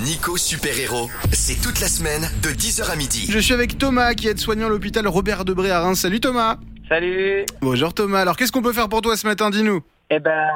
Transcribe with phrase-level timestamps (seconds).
[0.00, 3.26] Nico Super Héros, c'est toute la semaine de 10h à midi.
[3.30, 6.00] Je suis avec Thomas qui est soignant à l'hôpital Robert Debré à Reims.
[6.00, 6.56] Salut Thomas.
[6.88, 8.20] Salut Bonjour Thomas.
[8.20, 9.82] Alors qu'est-ce qu'on peut faire pour toi ce matin Dis-nous?
[10.10, 10.48] Eh ben,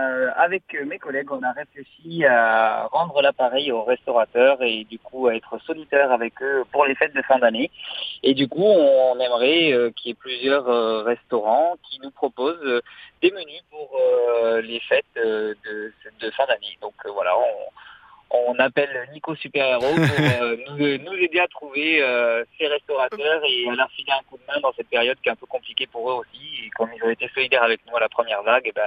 [0.00, 5.26] euh, avec mes collègues, on a réfléchi à rendre l'appareil aux restaurateurs et du coup
[5.28, 7.70] à être solidaires avec eux pour les fêtes de fin d'année.
[8.22, 12.56] Et du coup, on aimerait euh, qu'il y ait plusieurs euh, restaurants qui nous proposent
[12.64, 12.80] euh,
[13.22, 16.76] des menus pour euh, les fêtes euh, de, de fin d'année.
[16.80, 17.77] Donc euh, voilà, on,
[18.30, 23.42] on appelle Nico Super Héros pour euh, nous, nous aider à trouver euh, ces restaurateurs
[23.48, 25.46] et à leur filer un coup de main dans cette période qui est un peu
[25.46, 26.66] compliquée pour eux aussi.
[26.66, 28.82] Et comme ils ont été solidaires avec nous à la première vague, et ben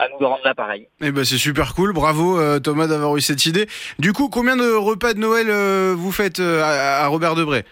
[0.00, 0.86] à nous de rendre l'appareil.
[1.00, 1.92] Eh ben c'est super cool.
[1.92, 3.66] Bravo euh, Thomas d'avoir eu cette idée.
[3.98, 5.48] Du coup, combien de repas de Noël
[5.94, 7.64] vous faites à, à Robert Debré?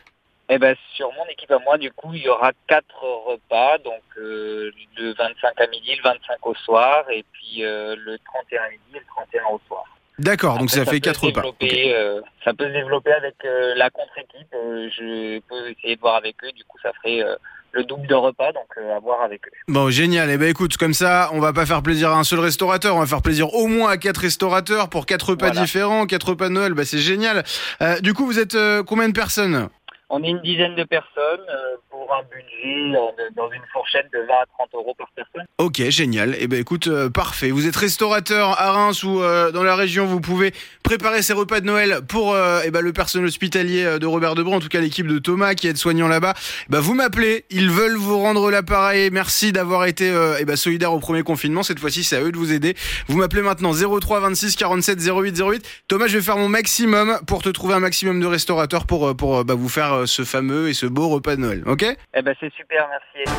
[0.49, 4.03] Eh ben, sur mon équipe à moi, du coup, il y aura quatre repas, donc
[4.17, 8.71] euh, le 25 à midi, le 25 au soir, et puis euh, le 31 à
[8.71, 9.85] midi et le 31 au soir.
[10.19, 11.43] D'accord, donc ça, fait quatre repas.
[11.43, 14.49] développer, euh, ça peut se développer avec euh, la contre-équipe.
[14.55, 17.37] euh, je peux essayer de voir avec eux, du coup, ça ferait euh,
[17.73, 19.51] le double de repas, donc euh, à voir avec eux.
[19.69, 20.31] Bon, génial.
[20.31, 23.01] Eh ben écoute, comme ça, on va pas faire plaisir à un seul restaurateur, on
[23.01, 25.61] va faire plaisir au moins à quatre restaurateurs pour quatre repas Voilà.
[25.61, 26.73] différents, quatre repas de Noël.
[26.73, 27.45] Bah c'est génial.
[27.83, 29.69] Euh, du coup, vous êtes euh, combien de personnes?
[30.09, 31.77] On est une dizaine de personnes euh,
[32.13, 35.45] un budget euh, de- dans une fourchette de 20 à 30 euros par personne.
[35.59, 36.37] Ok, génial.
[36.39, 37.51] Eh ben écoute, euh, parfait.
[37.51, 41.61] Vous êtes restaurateur à Reims ou euh, dans la région, vous pouvez préparer ces repas
[41.61, 45.07] de Noël pour eh ben, le personnel hospitalier de Robert Debré, en tout cas l'équipe
[45.07, 46.35] de Thomas qui est soignant là-bas.
[46.69, 49.11] Bah vous m'appelez, ils veulent vous rendre l'appareil.
[49.11, 51.63] Merci d'avoir été eh ben, solidaire au premier confinement.
[51.63, 52.75] Cette fois-ci, c'est à eux de vous aider.
[53.09, 55.67] Vous m'appelez maintenant 03 26 47 08 08.
[55.89, 59.45] Thomas, je vais faire mon maximum pour te trouver un maximum de restaurateurs pour pour
[59.45, 61.63] bah, vous faire ce fameux et ce beau repas de Noël.
[61.67, 61.96] Ok?
[62.15, 63.31] Eh ben, c'est super, merci.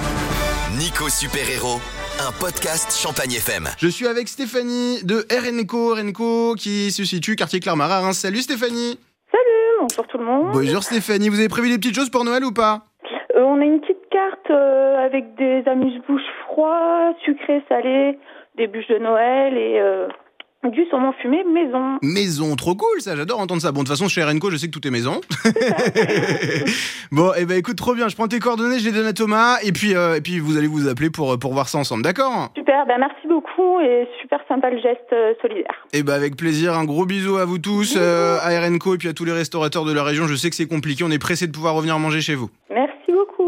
[0.78, 1.80] Nico Super Héros,
[2.20, 3.68] un podcast Champagne FM.
[3.80, 8.18] Je suis avec Stéphanie de RNCO, RNCO qui se situe quartier Clermarais à Reims.
[8.18, 9.00] Salut Stéphanie
[9.80, 10.52] Bonjour tout le monde.
[10.54, 12.82] Bonjour Stéphanie, vous avez prévu des petites choses pour Noël ou pas?
[13.36, 18.18] Euh, on a une petite carte euh, avec des amuse-bouches froids, sucrés, salés,
[18.56, 20.08] des bûches de Noël et euh,
[20.72, 22.00] du saumon fumé maison.
[22.02, 23.72] Maison, trop cool ça, j'adore entendre ça.
[23.72, 25.22] Bon, de toute façon, chez RNCO, je sais que tout est maison.
[27.12, 29.14] bon, et eh ben écoute, trop bien, je prends tes coordonnées, je les donne à
[29.14, 32.04] Thomas, et puis, euh, et puis vous allez vous appeler pour, pour voir ça ensemble,
[32.04, 32.50] d'accord?
[32.56, 35.86] Super, ben merci beaucoup et super sympa le geste euh, solidaire.
[35.94, 39.08] Et ben avec plaisir, un gros bisou à vous tous, euh, à RNCO et puis
[39.08, 40.28] à tous les restaurateurs de la région.
[40.28, 42.50] Je sais que c'est compliqué, on est pressé de pouvoir revenir manger chez vous.
[42.70, 43.48] Merci beaucoup.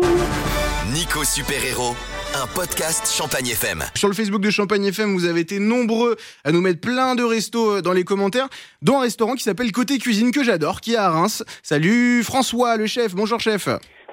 [1.00, 1.96] Nico Super Héros,
[2.36, 3.84] un podcast Champagne FM.
[3.96, 7.24] Sur le Facebook de Champagne FM, vous avez été nombreux à nous mettre plein de
[7.24, 8.50] restos euh, dans les commentaires,
[8.82, 11.46] dont un restaurant qui s'appelle Côté Cuisine que j'adore, qui est à Reims.
[11.64, 13.16] Salut François, le chef.
[13.16, 13.70] Bonjour chef.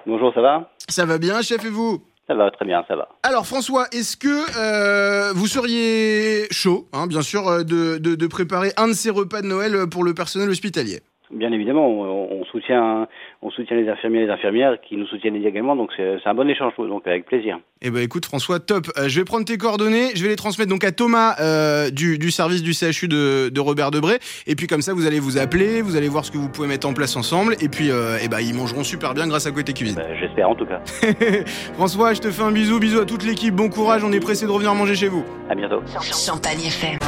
[0.07, 0.71] Bonjour, ça va?
[0.89, 2.05] Ça va bien, chef, et vous?
[2.29, 3.09] Ça va, très bien, ça va.
[3.25, 8.27] Alors François, est-ce que euh, vous seriez chaud, hein, bien sûr, euh, de, de, de
[8.29, 11.01] préparer un de ces repas de Noël pour le personnel hospitalier?
[11.33, 13.09] Bien évidemment, on, on soutient,
[13.43, 16.49] on soutient les infirmiers et les infirmières qui nous soutiennent également, donc c'est un bon
[16.49, 17.59] échange, donc avec plaisir.
[17.83, 18.87] Eh ben écoute François, top.
[18.97, 22.19] Euh, je vais prendre tes coordonnées, je vais les transmettre donc à Thomas euh, du,
[22.19, 24.19] du service du CHU de, de Robert Debré.
[24.47, 26.69] Et puis comme ça, vous allez vous appeler, vous allez voir ce que vous pouvez
[26.69, 27.55] mettre en place ensemble.
[27.61, 29.97] Et puis euh, eh ben, ils mangeront super bien grâce à Côté Cuisine.
[29.97, 30.81] Ben, J'espère en tout cas.
[31.75, 34.47] François, je te fais un bisou, bisous à toute l'équipe, bon courage, on est pressé
[34.47, 35.25] de revenir manger chez vous.
[35.51, 35.83] À bientôt.
[36.01, 36.99] Champagne FM.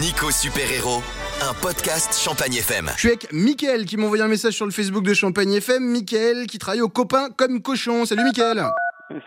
[0.00, 1.02] Nico Super Héros,
[1.42, 2.86] un podcast Champagne FM.
[2.94, 5.82] Je suis avec Mickaël qui m'a envoyé un message sur le Facebook de Champagne FM.
[5.82, 8.04] Mickaël qui travaille au copain comme cochon.
[8.04, 8.62] Salut Mickaël.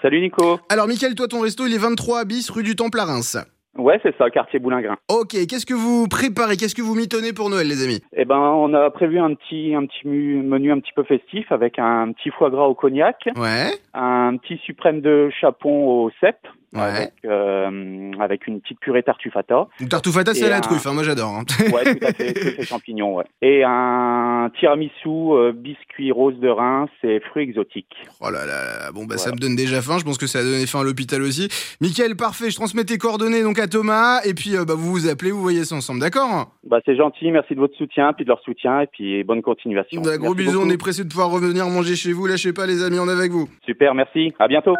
[0.01, 0.59] Salut Nico.
[0.69, 3.37] Alors Mickaël, toi ton resto il est 23 bis rue du Temple à Reims.
[3.77, 4.95] Ouais, c'est ça, quartier Boulingrin.
[5.07, 8.01] Ok, qu'est-ce que vous préparez Qu'est-ce que vous mitonnez pour Noël les amis?
[8.15, 11.51] Eh ben, on a prévu un petit, un petit mu- menu un petit peu festif
[11.51, 16.47] avec un petit foie gras au cognac, Ouais, un petit suprême de chapon au cèpe,
[16.77, 16.83] ouais.
[16.97, 19.67] avec, euh, avec une petite purée tartufata.
[19.79, 21.29] Une tartoufata c'est la un- truffe, hein, moi j'adore.
[21.29, 21.43] hein.
[21.73, 23.25] Ouais, tout à fait, truffe et champignons, ouais.
[23.41, 27.95] Et un tiramisu euh, biscuit rose de Reims et fruits exotiques.
[28.21, 30.43] Oh là là bon bah ça me donne déjà faim, je pense que ça a
[30.43, 31.49] donné faim à l'hôpital aussi.
[31.81, 35.07] Mickaël, parfait, je transmets tes coordonnées donc à Thomas et puis euh, bah, vous vous
[35.09, 36.51] appelez, vous voyez ça ensemble, d'accord?
[36.65, 40.01] Bah, c'est gentil, merci de votre soutien, puis de leur soutien, et puis bonne continuation.
[40.01, 42.83] Bah, Gros bisous, on est pressé de pouvoir revenir manger chez vous, lâchez pas les
[42.83, 43.47] amis, on est avec vous.
[43.65, 44.75] Super, merci, à bientôt.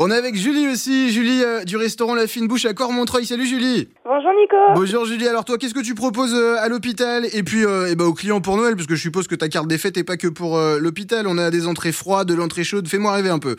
[0.00, 3.24] On est avec Julie aussi, Julie euh, du restaurant La Fine Bouche à Cormontreuil.
[3.24, 3.88] Salut Julie.
[4.04, 4.56] Bonjour Nico.
[4.76, 5.26] Bonjour Julie.
[5.26, 8.14] Alors toi, qu'est-ce que tu proposes euh, à l'hôpital et puis euh, eh ben, aux
[8.14, 8.76] clients pour Noël?
[8.76, 11.26] Parce que je suppose que ta carte des fêtes est pas que pour euh, l'hôpital.
[11.26, 12.86] On a des entrées froides, de l'entrée chaude.
[12.86, 13.56] Fais-moi rêver un peu.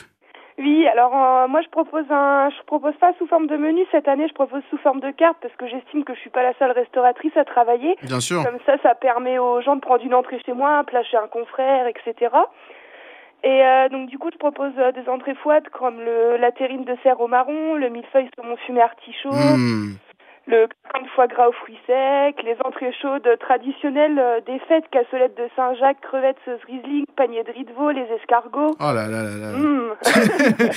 [0.60, 1.12] Oui, alors
[1.50, 4.62] moi je propose un, je propose pas sous forme de menu cette année, je propose
[4.70, 7.46] sous forme de carte parce que j'estime que je suis pas la seule restauratrice à
[7.46, 7.96] travailler.
[8.04, 8.44] Bien sûr.
[8.44, 11.16] Comme ça, ça permet aux gens de prendre une entrée chez moi, un plat chez
[11.16, 12.32] un confrère, etc.
[13.44, 16.84] Et euh, donc du coup, je propose euh, des entrées froides comme le, la terrine
[16.84, 19.94] de cerf au marron, le millefeuille saumon fumé artichaut, Hmm.
[20.50, 24.86] Le pain de foie gras aux fruits secs, les entrées chaudes traditionnelles euh, des fêtes,
[24.92, 26.38] cassolettes de Saint-Jacques, crevettes
[26.68, 28.76] Riesling, panier de riz de veau, les escargots.
[28.80, 29.52] Oh là là là là.
[29.58, 29.90] Mmh.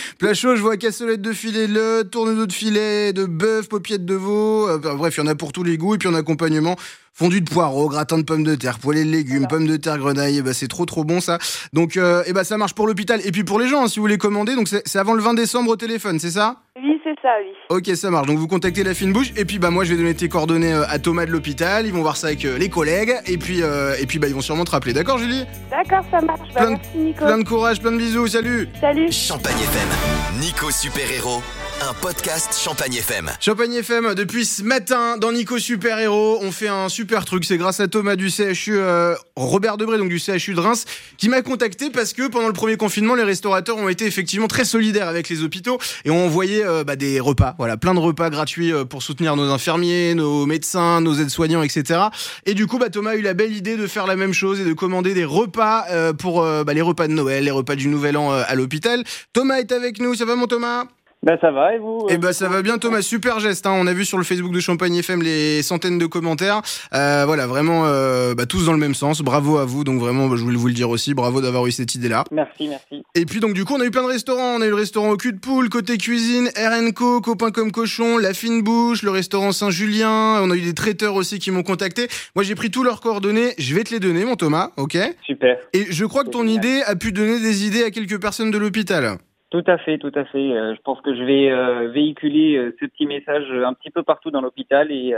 [0.19, 4.05] Plat chaud, je vois cassolette de filet de lait, tourneau de filet, de bœuf, paupiètes
[4.05, 4.69] de veau.
[4.69, 5.95] euh, bref, il y en a pour tous les goûts.
[5.95, 6.77] Et puis en accompagnement,
[7.15, 9.49] fondu de poireaux, gratin de pommes de terre, poêlée de légumes, Voilà.
[9.49, 10.43] pommes de terre, grenaille.
[10.43, 11.39] Ben, c'est trop trop bon ça.
[11.73, 13.21] Donc, euh, eh ben, ça marche pour l'hôpital.
[13.27, 15.23] Et puis pour les gens, hein, si vous voulez commander, donc c'est c'est avant le
[15.23, 16.57] 20 décembre au téléphone, c'est ça?
[16.77, 17.53] Oui, c'est ça, oui.
[17.69, 18.26] Ok, ça marche.
[18.26, 19.32] Donc vous contactez la fine bouche.
[19.37, 21.87] Et puis bah moi, je vais donner tes coordonnées euh, à Thomas de l'hôpital.
[21.87, 23.14] Ils vont voir ça avec euh, les collègues.
[23.26, 24.93] Et puis euh, et puis bah ils vont sûrement te rappeler.
[24.93, 25.44] D'accord, Julie?
[25.70, 26.41] D'accord, ça marche.
[26.55, 27.25] Bah, Plein de- merci, Nico.
[27.25, 28.26] Plein de courage, plein de bisous.
[28.29, 28.69] Salut.
[28.81, 29.11] Salut.
[29.12, 30.41] Champagne FM.
[30.41, 31.43] Nico Super Héros,
[31.82, 33.31] un podcast Champagne FM.
[33.40, 37.44] Champagne FM, depuis ce matin, dans Nico Super Héros, on fait un super truc.
[37.44, 40.84] C'est grâce à Thomas du CHU, euh, Robert Debré, donc du CHU de Reims,
[41.17, 44.64] qui m'a contacté parce que pendant le premier confinement, les restaurateurs ont été effectivement très
[44.64, 48.31] solidaires avec les hôpitaux et ont envoyé euh, bah, des repas, voilà, plein de repas
[48.31, 52.00] gratuits euh, pour soutenir nos infirmiers, nos médecins, nos aides-soignants, etc.
[52.46, 54.61] Et du coup, bah, Thomas a eu la belle idée de faire la même chose
[54.61, 55.87] et de commander des repas
[56.19, 59.02] pour bah, les repas de Noël, les repas du Nouvel An à l'hôpital.
[59.32, 60.84] Thomas est avec nous, ça va mon Thomas?
[61.25, 63.65] Ben ça va et vous eh euh, ben ça va bien Thomas, super geste.
[63.67, 63.75] Hein.
[63.77, 66.63] On a vu sur le Facebook de Champagne FM les centaines de commentaires.
[66.93, 69.23] Euh, voilà, vraiment euh, bah, tous dans le même sens.
[69.23, 69.85] Bravo à vous.
[69.85, 71.15] Donc vraiment, bah, je voulais vous le dire aussi.
[71.15, 72.25] Bravo d'avoir eu cette idée-là.
[72.33, 73.05] Merci, merci.
[73.15, 74.57] Et puis donc du coup, on a eu plein de restaurants.
[74.57, 78.19] On a eu le restaurant au cul de poule, côté cuisine, RNCO, copain comme cochon,
[78.19, 80.41] La Fine Bouche, le restaurant Saint-Julien.
[80.43, 82.09] On a eu des traiteurs aussi qui m'ont contacté.
[82.35, 83.55] Moi, j'ai pris tous leurs coordonnées.
[83.59, 84.71] Je vais te les donner, mon Thomas.
[84.77, 84.99] Ok?
[85.25, 85.57] Super.
[85.73, 88.59] Et je crois que ton idée a pu donner des idées à quelques personnes de
[88.59, 89.19] l'hôpital.
[89.53, 90.57] Tout à fait, tout à fait.
[90.57, 94.03] Euh, je pense que je vais euh, véhiculer euh, ce petit message un petit peu
[94.03, 95.15] partout dans l'hôpital et,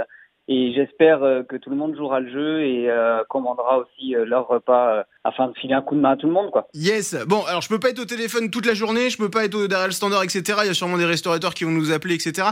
[0.48, 4.24] et j'espère euh, que tout le monde jouera le jeu et euh, commandera aussi euh,
[4.24, 6.68] leur repas euh, afin de filer un coup de main à tout le monde, quoi.
[6.74, 7.16] Yes.
[7.26, 9.54] Bon, alors je peux pas être au téléphone toute la journée, je peux pas être
[9.54, 10.42] au- derrière le standard, etc.
[10.62, 12.48] Il y a sûrement des restaurateurs qui vont nous appeler, etc.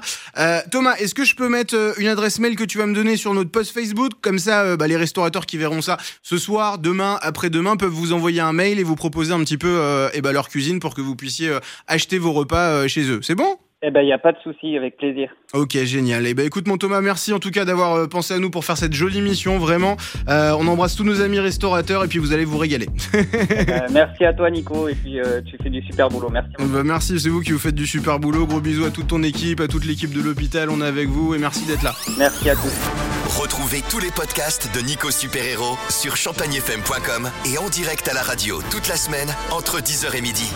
[0.71, 3.35] Thomas, est-ce que je peux mettre une adresse mail que tu vas me donner sur
[3.35, 4.13] notre post Facebook?
[4.23, 8.41] Comme ça, bah, les restaurateurs qui verront ça ce soir, demain, après-demain, peuvent vous envoyer
[8.41, 11.01] un mail et vous proposer un petit peu euh, eh ben, leur cuisine pour que
[11.01, 11.51] vous puissiez
[11.87, 13.21] acheter vos repas chez eux.
[13.23, 13.57] C'est bon?
[13.85, 15.29] Eh ben, il n'y a pas de souci, avec plaisir.
[15.55, 16.25] Ok, génial.
[16.29, 18.65] Et ben écoute mon Thomas, merci en tout cas d'avoir euh, pensé à nous pour
[18.65, 19.97] faire cette jolie mission, vraiment.
[20.29, 22.87] Euh, on embrasse tous nos amis restaurateurs et puis vous allez vous régaler.
[23.15, 26.29] Euh, merci à toi, Nico, et puis euh, tu fais du super boulot.
[26.31, 26.51] Merci.
[26.57, 26.71] beaucoup.
[26.71, 28.47] Bah, merci, c'est vous qui vous faites du super boulot.
[28.47, 30.71] Gros bisous à toute ton équipe, à toute l'équipe de l'hôpital.
[30.71, 31.93] On est avec vous et merci d'être là.
[32.19, 32.91] Merci à tous.
[33.41, 38.23] Retrouvez tous les podcasts de Nico Super Héros sur champagnefm.com et en direct à la
[38.23, 40.53] radio toute la semaine entre 10h et midi.